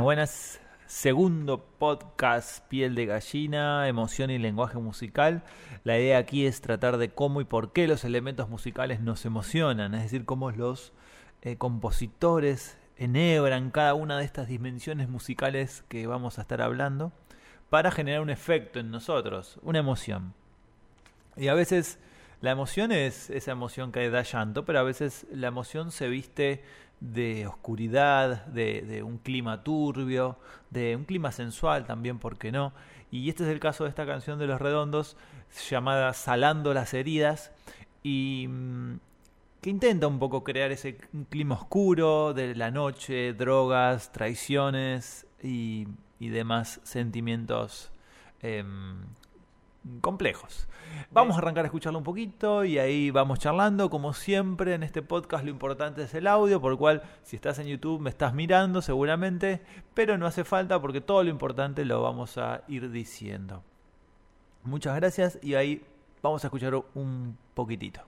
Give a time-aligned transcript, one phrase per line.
[0.00, 0.60] Buenas.
[0.86, 5.44] Segundo podcast Piel de Gallina, Emoción y Lenguaje Musical.
[5.84, 9.94] La idea aquí es tratar de cómo y por qué los elementos musicales nos emocionan,
[9.94, 10.92] es decir, cómo los
[11.42, 17.12] eh, compositores enhebran cada una de estas dimensiones musicales que vamos a estar hablando
[17.70, 20.34] para generar un efecto en nosotros, una emoción.
[21.36, 21.98] Y a veces
[22.40, 26.62] la emoción es esa emoción que da llanto, pero a veces la emoción se viste
[27.00, 30.38] de oscuridad, de, un clima turbio,
[30.70, 32.72] de un clima sensual también, ¿por qué no?
[33.10, 35.16] Y este es el caso de esta canción de Los Redondos
[35.70, 37.52] llamada Salando las heridas
[38.02, 38.98] y mm,
[39.60, 40.96] que intenta un poco crear ese
[41.30, 45.86] clima oscuro de la noche, drogas, traiciones y,
[46.18, 47.90] demás sentimientos
[48.40, 48.96] em,
[50.00, 50.68] complejos.
[51.10, 53.90] Vamos a arrancar a escucharlo un poquito y ahí vamos charlando.
[53.90, 57.58] Como siempre en este podcast lo importante es el audio, por lo cual si estás
[57.58, 59.62] en YouTube me estás mirando seguramente,
[59.94, 63.62] pero no hace falta porque todo lo importante lo vamos a ir diciendo.
[64.62, 65.84] Muchas gracias y ahí
[66.22, 68.00] vamos a escuchar un poquitito.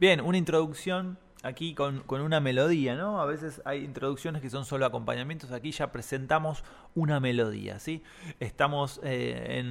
[0.00, 3.20] Bien, una introducción aquí con, una melodía, ¿no?
[3.20, 6.64] A veces hay introducciones que son solo acompañamientos, aquí ya presentamos
[6.96, 8.02] una melodía, ¿sí?
[8.40, 9.62] Estamos eh,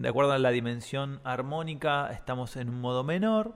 [0.00, 3.54] de acuerdo a la dimensión armónica, estamos en un modo menor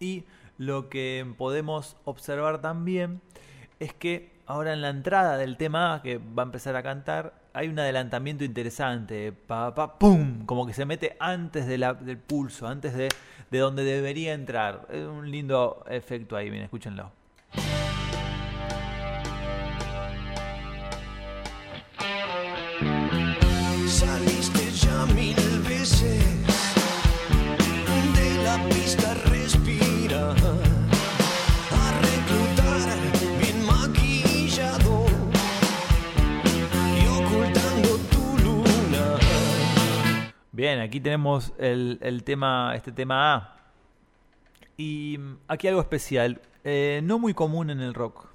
[0.00, 0.24] y
[0.58, 3.22] lo que podemos observar también
[3.78, 7.68] es que ahora en la entrada del tema que va a empezar a cantar, hay
[7.68, 13.08] un adelantamiento interesante, pa, pa, pum, como que se mete antes del pulso, antes de,
[13.50, 14.86] de donde debería entrar.
[14.90, 17.12] Es un lindo efecto ahí, bien, escúchenlo.
[40.60, 43.56] Bien, aquí tenemos el, tema, este tema A.
[44.76, 48.26] Y aquí algo especial, eh, no muy común en el rock,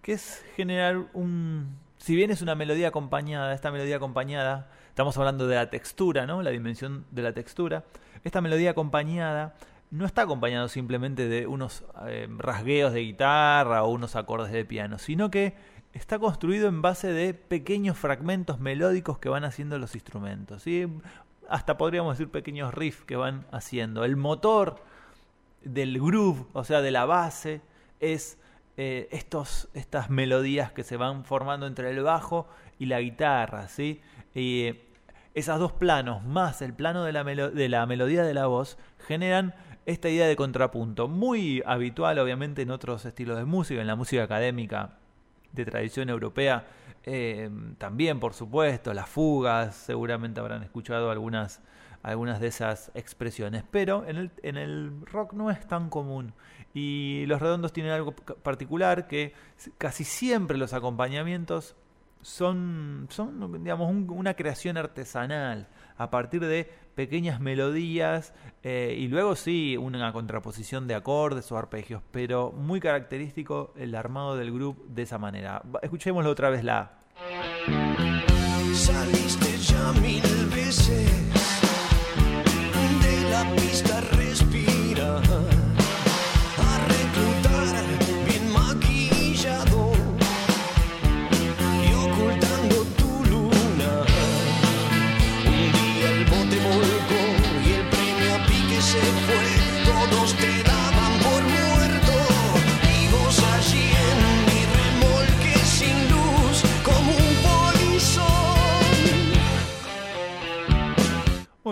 [0.00, 1.76] que es generar un...
[1.98, 6.40] Si bien es una melodía acompañada, esta melodía acompañada, estamos hablando de la textura, ¿no?
[6.40, 7.84] La dimensión de la textura.
[8.24, 9.56] Esta melodía acompañada
[9.90, 14.98] no está acompañado simplemente de unos eh, rasgueos de guitarra o unos acordes de piano,
[14.98, 15.54] sino que
[15.92, 20.62] está construido en base de pequeños fragmentos melódicos que van haciendo los instrumentos.
[20.62, 20.86] ¿sí?
[21.48, 24.04] Hasta podríamos decir pequeños riffs que van haciendo.
[24.04, 24.82] El motor
[25.62, 27.60] del groove, o sea, de la base,
[28.00, 28.38] es
[28.76, 32.46] eh, estos, estas melodías que se van formando entre el bajo
[32.78, 34.00] y la guitarra, ¿sí?
[34.34, 34.74] Y
[35.34, 39.54] esos dos planos, más el plano de la, de la melodía de la voz, generan
[39.86, 44.24] esta idea de contrapunto, muy habitual obviamente en otros estilos de música, en la música
[44.24, 44.98] académica
[45.52, 46.66] de tradición europea,
[47.06, 51.62] eh, también, por supuesto, las fugas, seguramente habrán escuchado algunas,
[52.02, 56.34] algunas de esas expresiones, pero en el, en el rock no es tan común.
[56.74, 59.32] Y los redondos tienen algo particular que
[59.78, 61.76] casi siempre los acompañamientos
[62.22, 69.76] son, son digamos, una creación artesanal a partir de pequeñas melodías eh, y luego sí
[69.76, 75.18] una contraposición de acordes o arpegios, pero muy característico el armado del grupo de esa
[75.18, 75.62] manera.
[75.82, 76.92] Escuchémoslo otra vez la.
[78.72, 80.22] Saliste ya mil
[80.54, 81.35] veces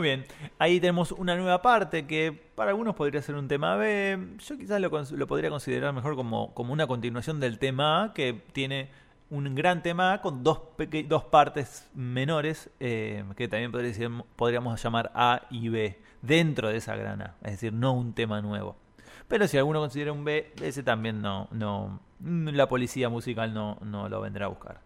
[0.04, 0.24] bien,
[0.58, 4.36] ahí tenemos una nueva parte que para algunos podría ser un tema B.
[4.38, 8.90] Yo quizás lo, podría considerar mejor como, como, una continuación del tema A, que tiene
[9.30, 10.60] un gran tema con dos,
[11.08, 13.72] dos partes menores, eh, que también
[14.36, 18.40] podríamos llamar A y B, dentro de esa gran A, es decir, no un tema
[18.40, 18.76] nuevo.
[19.26, 24.08] Pero si alguno considera un B, ese también no, no la policía musical no, no
[24.08, 24.80] lo vendrá a buscar.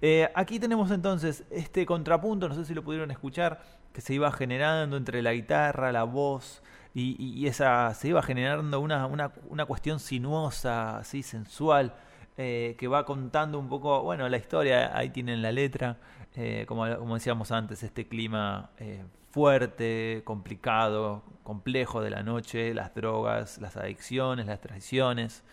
[0.00, 4.30] Eh, aquí tenemos entonces este contrapunto, no sé si lo pudieron escuchar, que se iba
[4.32, 6.62] generando entre la guitarra, la voz,
[6.94, 11.94] y, esa se iba generando una, una, una cuestión sinuosa, así sensual,
[12.36, 15.98] eh, que va contando un poco, bueno, la historia, ahí tienen la letra,
[16.34, 23.58] eh, como, decíamos antes, este clima eh, fuerte, complicado, complejo de la noche, las drogas,
[23.58, 25.44] las adicciones, las traiciones.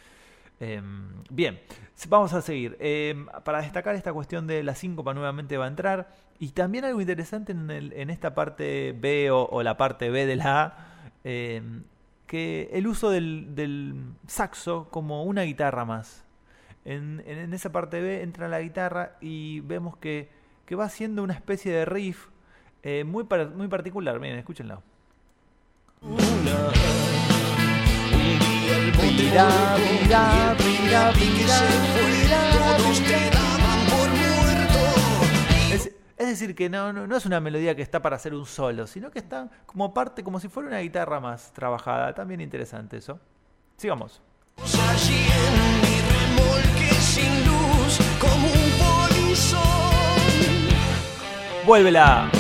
[0.60, 1.60] Em, bien,
[2.08, 2.78] vamos a seguir.
[2.80, 6.10] Em, para destacar esta cuestión de la síncopa nuevamente va a entrar.
[6.40, 10.78] Y también algo interesante en, esta parte B o, la parte B de la A,
[11.24, 11.84] em,
[12.28, 16.24] que el uso del, saxo como una guitarra más.
[16.86, 17.22] En,
[17.54, 20.30] esa parte B entra la guitarra y vemos que,
[20.66, 22.28] que va haciendo una especie de riff
[22.84, 23.26] eh, muy,
[23.56, 24.20] muy particular.
[24.20, 24.82] Miren, escúchenlo.
[36.18, 39.12] Es, decir, que no, no, es una melodía que está para hacer un solo, sino
[39.12, 42.14] que está como parte, como si fuera una guitarra más trabajada.
[42.14, 43.20] También interesante eso.
[43.78, 44.22] Sigamos.
[51.66, 52.32] Vuélvela.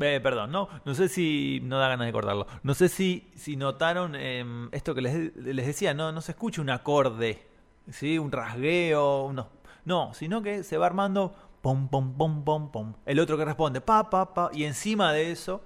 [0.00, 2.46] Eh, perdón, no, no sé si no da ganas de cortarlo.
[2.62, 6.60] No sé si, si notaron em, esto que les, les, decía, no, no se escucha
[6.60, 7.46] un acorde,
[7.90, 8.18] ¿sí?
[8.18, 9.48] un rasgueo, no,
[9.84, 12.94] no, sino que se va armando pom pom pom pom pom.
[13.06, 15.62] El otro que responde pa pa pa y encima de eso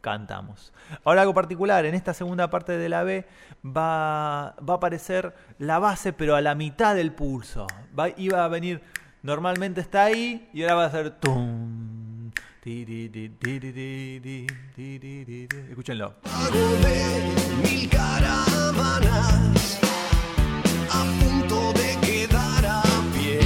[0.00, 0.72] cantamos.
[1.04, 3.26] Ahora algo particular, en esta segunda parte de la B
[3.64, 7.66] va, va a aparecer la base pero a la mitad del pulso.
[7.98, 8.82] Va, iba a venir,
[9.22, 11.97] normalmente está ahí y ahora va a ser tum
[15.70, 16.14] Escúchenlo.
[17.62, 19.78] Mil caravanas
[20.90, 22.82] a punto de quedar a
[23.14, 23.40] pie,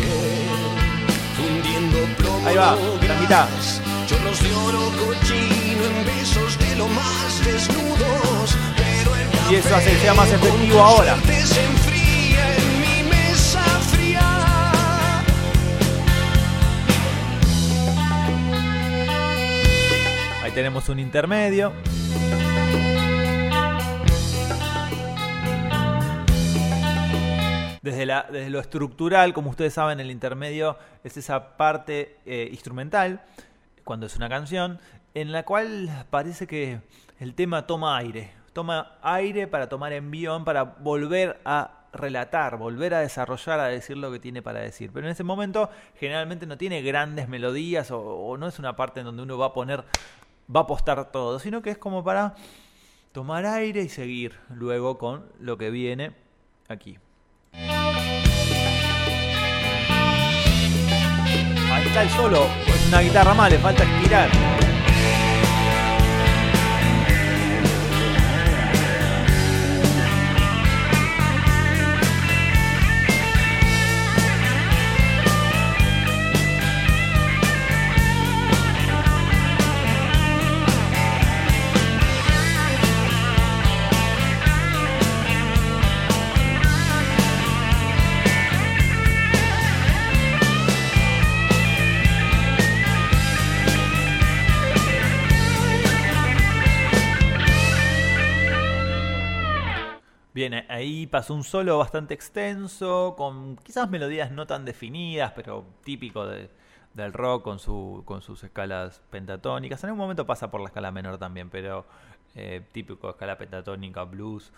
[1.36, 2.48] fundiendo plomo.
[2.48, 2.74] Ahí va,
[3.06, 3.48] la mitad.
[4.08, 9.90] Chorros de oro cochino en besos de lo más desnudos, pero el y eso hace
[9.92, 11.16] que sea más efectivo ahora.
[20.54, 21.72] Tenemos un intermedio.
[27.82, 33.22] Desde, lo estructural, como ustedes saben, el intermedio es esa parte eh, instrumental,
[33.82, 34.78] cuando es una canción,
[35.14, 36.80] en la cual parece que
[37.18, 38.30] el tema toma aire.
[38.52, 44.12] Toma aire para tomar envión, para volver a relatar, volver a desarrollar, a decir lo
[44.12, 44.90] que tiene para decir.
[44.92, 49.06] Pero en ese momento generalmente no tiene grandes melodías o no es una parte en
[49.06, 49.84] donde uno va a poner
[50.54, 52.34] va a apostar todo, sino que es como para
[53.12, 56.12] tomar aire y seguir luego con lo que viene
[56.68, 56.98] aquí.
[61.72, 64.61] Ahí está el solo, es una guitarra más, le falta estirar.
[100.82, 107.12] Ahí pasó un solo bastante extenso, con quizás melodías no tan definidas, pero típico del
[107.12, 109.82] rock con, su, con sus escalas pentatónicas.
[109.82, 111.86] En algún momento pasa por la escala menor también, pero
[112.34, 114.52] eh, típico de escala pentatónica, blues,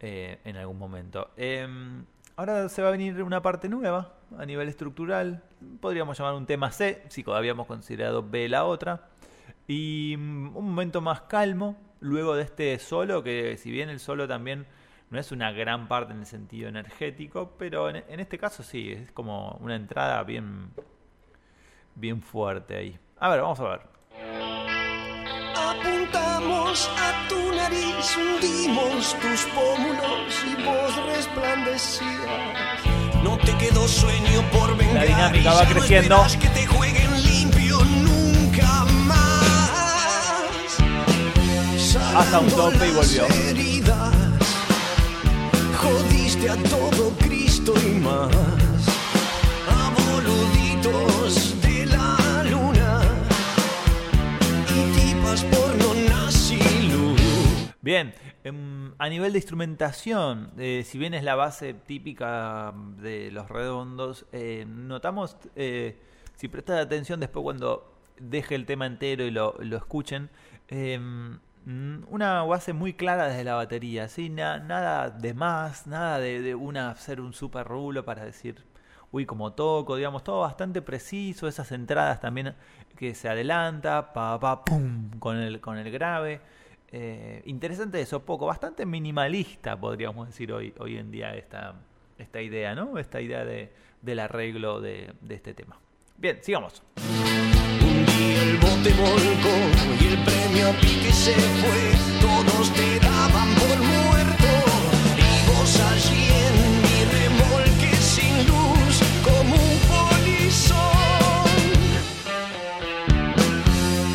[0.00, 1.30] eh, en algún momento.
[1.36, 2.04] Em,
[2.36, 5.42] ahora se va a venir una parte nueva a nivel estructural.
[5.80, 9.08] Podríamos llamar un tema C, si habíamos considerado B la otra.
[9.66, 14.28] Y mm, un momento más calmo, luego de este solo, que si bien el solo
[14.28, 14.66] también
[15.10, 19.10] no es una gran parte en el sentido energético, pero en, este caso sí, es
[19.10, 20.70] como una entrada bien,
[21.96, 22.98] bien fuerte ahí.
[23.18, 23.80] A ver, vamos a ver.
[25.56, 32.84] Apuntamos a tu nariz, hundimos tus pómulos y vos resplandecías.
[33.24, 34.94] No te quedó sueño por vengar.
[34.94, 36.24] La dinámica va creciendo.
[36.40, 40.78] que te jueguen limpio nunca más.
[42.14, 43.24] Hasta un tope y volvió
[46.48, 48.30] a todo Cristo y más.
[49.68, 49.92] A
[51.62, 53.02] de la luna
[54.68, 56.58] y tipas porno nazi
[57.82, 63.48] Bien, em, a nivel de instrumentación, eh, si bien es la base típica de los
[63.48, 65.98] redondos, eh, notamos, eh,
[66.36, 70.30] si prestas atención después cuando deje el tema entero y lo, lo escuchen,
[70.68, 74.28] em, una base muy clara desde la batería, ¿sí?
[74.30, 78.64] nada de más, nada de, una, hacer un super rulo para decir,
[79.12, 82.54] uy, como toco, digamos, todo bastante preciso, esas entradas también
[82.96, 86.40] que se adelanta, pa, pa, pum, con el, con el grave.
[86.92, 91.74] Eh, interesante eso, poco, bastante minimalista podríamos decir hoy, hoy en día esta,
[92.18, 92.98] esta idea, ¿no?
[92.98, 95.78] Esta idea de, del arreglo de, este tema.
[96.16, 96.82] Bien, sigamos.
[96.96, 98.90] Un día el bote
[100.00, 100.79] y el premio
[101.12, 101.92] se fue.
[102.20, 104.50] Todos te daban por muerto
[105.16, 110.78] y vos allí en mi remolque sin luz como un polizón.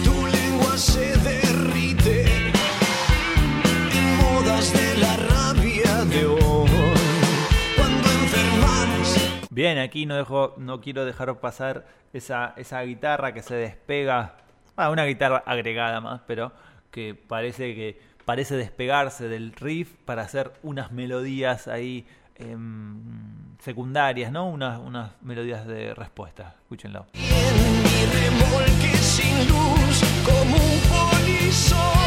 [0.04, 2.25] Tu lengua se derrite
[3.94, 6.70] en modas de la rabia de hoy.
[7.75, 13.56] Cuando enfermas Bien, aquí no, dejo, no quiero dejar pasar esa, esa guitarra que se
[13.56, 14.38] despega,
[14.78, 16.52] ah, una guitarra agregada más, pero
[16.96, 22.96] que parece que parece despegarse del riff para hacer unas melodías ahí em,
[23.60, 24.48] secundarias, ¿no?
[24.48, 26.56] Unas, unas melodías de respuesta.
[26.62, 27.06] Escúchenlo.
[27.14, 32.04] en mi remolque sin luz como un polizón.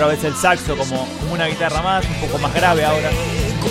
[0.00, 3.10] Otra vez el saxo como, una guitarra más, un poco más grave ahora.
[3.60, 3.70] con.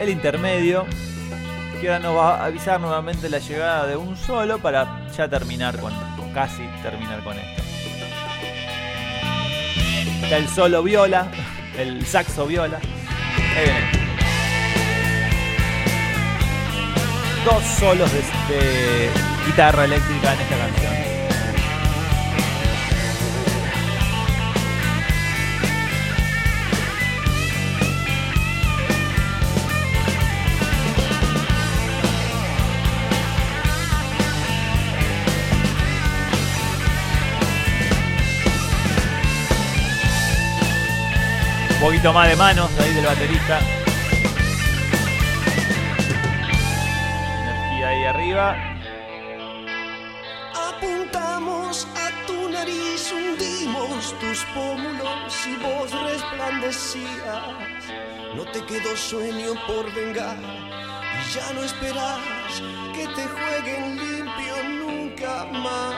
[0.00, 0.86] El intermedio,
[1.80, 5.78] que ahora nos va a avisar nuevamente la llegada de un solo para ya terminar
[5.78, 7.62] con, o casi terminar con esto.
[10.32, 11.30] El solo viola,
[11.78, 12.80] el saxo viola.
[13.56, 13.95] Ahí viene.
[17.46, 19.08] Dos solos de,
[19.46, 20.92] guitarra eléctrica en esta canción.
[41.70, 43.85] Un poquito más de manos ahí del baterista.
[48.26, 48.56] Arriba.
[50.54, 57.84] Apuntamos a tu nariz, hundimos tus pómulos y vos resplandecías.
[58.34, 62.62] No te quedó sueño por vengar y ya no esperas
[62.94, 65.96] que te jueguen limpio nunca más.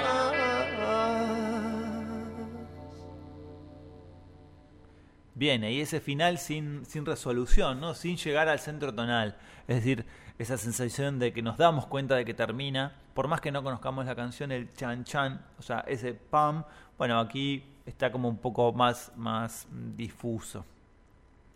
[5.34, 7.94] Bien, y ese final sin, sin resolución, ¿no?
[7.94, 9.36] Sin llegar al centro tonal.
[9.68, 10.04] Es decir,
[10.38, 14.06] esa sensación de que nos damos cuenta de que termina, por más que no conozcamos
[14.06, 16.64] la canción, el chan chan, o sea, ese pam,
[16.96, 19.66] bueno, aquí está como un poco más, más
[19.96, 20.64] difuso.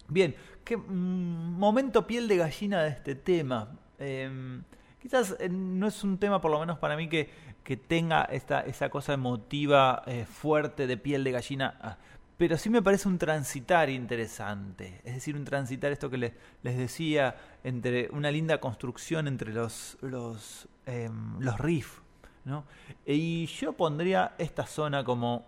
[0.08, 0.34] Bien,
[0.64, 3.68] qué mm, momento piel de gallina de este tema.
[3.98, 4.60] Eh,
[5.00, 7.30] quizás eh, no es un tema, por lo menos para mí, que,
[7.62, 11.78] que tenga esta, esa cosa emotiva eh, fuerte de piel de gallina.
[11.80, 11.96] ah,
[12.42, 15.00] pero sí me parece un transitar interesante.
[15.04, 16.34] Es decir, un transitar, esto que le-
[16.64, 22.02] les decía, entre una linda construcción entre los, los, em, los riffs.
[22.44, 22.64] ¿no?
[23.06, 25.46] Y yo pondría esta zona como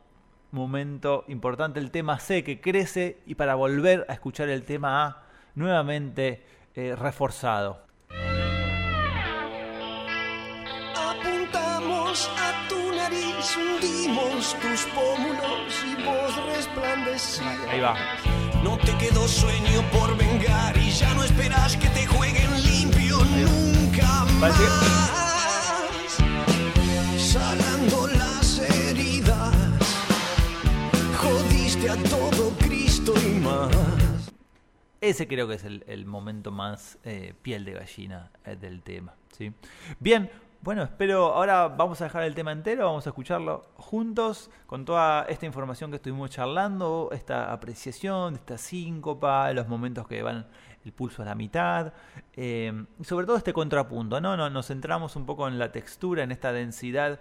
[0.52, 5.24] momento importante, el tema C que crece y para volver a escuchar el tema A
[5.56, 6.44] nuevamente
[6.76, 7.82] eh, reforzado.
[10.94, 12.43] Apuntamos a
[13.56, 17.68] hundimos tus pómulos y vos resplandecías.
[17.68, 17.94] Ahí va.
[18.62, 24.24] No te quedó sueño por vengar y ya no esperas que te jueguen limpio nunca
[24.40, 24.56] más.
[27.18, 29.54] Sanando las heridas,
[31.18, 34.32] jodiste a todo Cristo y más.
[35.02, 39.14] Ese creo que es el, el momento más eh, piel de gallina eh, del tema.
[39.36, 39.52] ¿sí?
[40.00, 40.30] Bien,
[40.64, 45.24] bueno, espero, ahora vamos a dejar el tema entero, vamos a escucharlo juntos con toda
[45.24, 50.46] esta información que estuvimos charlando, esta apreciación, esta síncopa, los momentos que van
[50.86, 51.92] el pulso a la mitad,
[52.32, 54.48] eh, y sobre todo este contrapunto, ¿no?
[54.48, 57.20] Nos centramos un poco en la textura, en esta densidad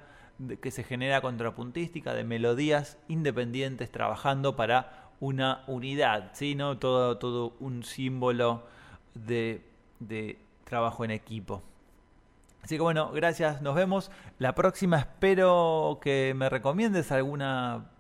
[0.62, 6.56] que se genera contrapuntística de melodías independientes trabajando para una unidad, ¿sí?
[6.56, 6.78] ¿No?
[6.78, 8.64] Todo, todo un símbolo
[9.16, 9.66] de,
[10.00, 11.62] de trabajo en equipo.
[12.64, 14.10] Así que bueno, gracias, nos vemos.
[14.40, 17.92] La próxima espero que me recomiendes alguna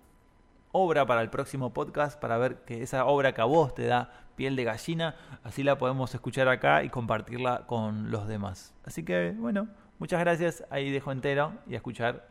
[0.72, 4.10] obra para el próximo podcast, para ver que esa obra que a vos te da
[4.36, 8.74] piel de gallina, así la podemos escuchar acá y compartirla con los demás.
[8.86, 9.67] Así que bueno,
[10.00, 12.27] muchas gracias, ahí dejo entero y a escuchar.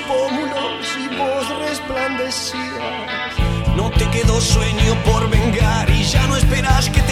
[0.00, 3.36] y vos resplandecías.
[3.76, 7.07] No te quedó sueño por vengar y ya no esperas que te.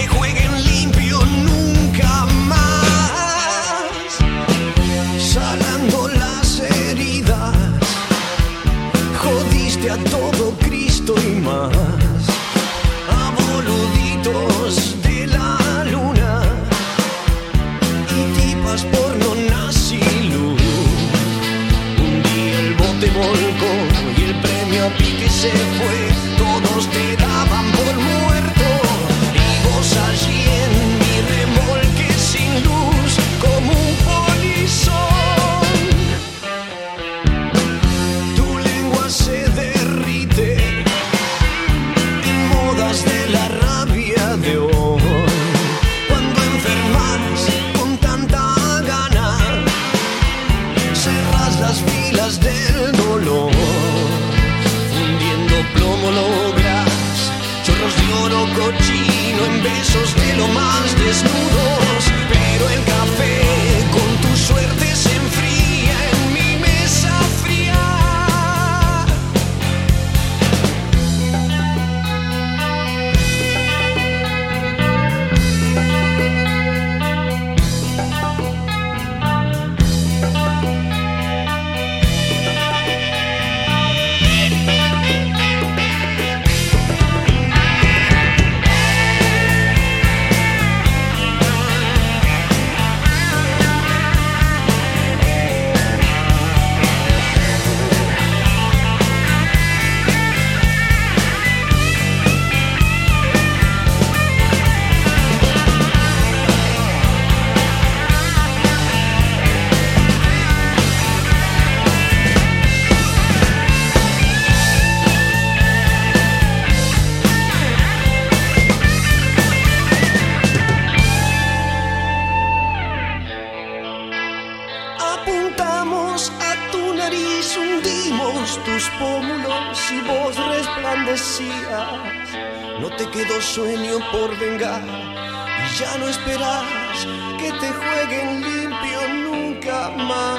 [137.60, 140.35] te jueguen limpio nunca más.